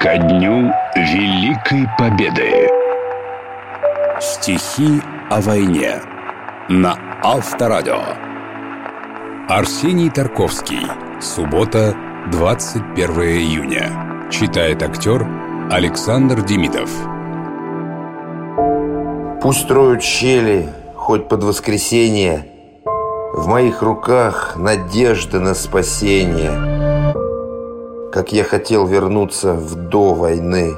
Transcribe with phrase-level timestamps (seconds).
[0.00, 2.70] Ко дню Великой Победы.
[4.18, 6.00] Стихи о войне
[6.70, 8.00] на Авторадио.
[9.46, 10.86] Арсений Тарковский.
[11.20, 11.94] Суббота,
[12.32, 14.28] 21 июня.
[14.30, 15.26] Читает актер
[15.70, 16.88] Александр Демидов.
[19.42, 22.46] Пусть строят щели, хоть под воскресенье.
[23.34, 26.69] В моих руках надежда на спасение
[28.12, 30.74] Как я хотел вернуться в до войны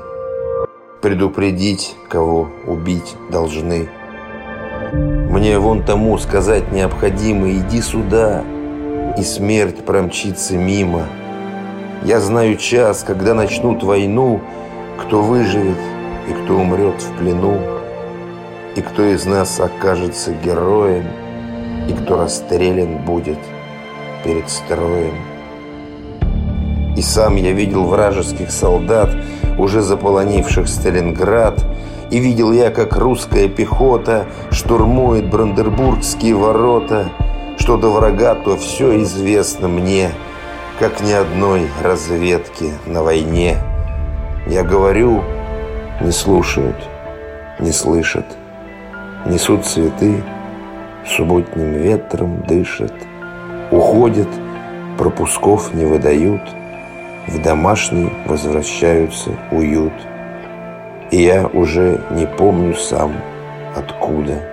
[1.01, 3.89] Предупредить, кого убить должны
[4.93, 8.45] Мне вон тому сказать необходимо Иди сюда,
[9.17, 11.07] и смерть промчится мимо
[12.05, 14.43] Я знаю час, когда начнут войну
[15.01, 15.79] Кто выживет
[16.29, 17.59] и кто умрет в плену
[18.75, 21.05] и кто из нас окажется героем,
[21.89, 23.39] И кто расстрелян будет
[24.25, 25.32] перед строем.
[26.96, 29.10] И сам я видел вражеских солдат,
[29.59, 31.65] Уже заполонивших Сталинград,
[32.10, 37.10] И видел я, как русская пехота Штурмует Брандербургские ворота,
[37.59, 40.10] Что до врага, то все известно мне,
[40.79, 43.56] Как ни одной разведки на войне.
[44.46, 45.23] Я говорю,
[46.01, 46.77] не слушают,
[47.60, 48.27] не слышат.
[49.24, 50.21] Несут цветы,
[51.06, 52.93] субботним ветром дышат,
[53.71, 54.29] Уходят,
[54.99, 56.43] пропусков не выдают,
[57.26, 59.92] В домашний возвращаются уют.
[61.10, 63.12] И я уже не помню сам,
[63.76, 64.53] откуда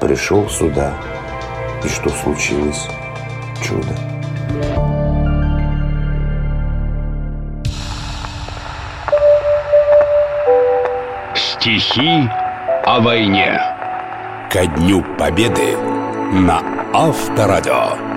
[0.00, 0.92] Пришел сюда,
[1.82, 2.88] и что случилось
[3.62, 3.94] чудо.
[11.34, 12.28] Стихи
[12.84, 13.58] о войне
[14.50, 15.76] Ко дню Победы
[16.32, 16.60] на
[16.92, 18.13] Авторадио